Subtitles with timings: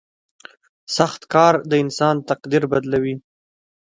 [0.97, 3.15] •سخت کار د انسان تقدیر بدلوي.